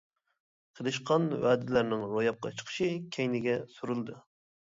قىلىشقان 0.77 1.27
ۋەدىلەرنىڭ 1.43 2.07
روياپقا 2.15 2.53
چىقىشى 2.61 2.89
كەينىگە 3.17 3.59
سۈرۈلدى. 3.77 4.19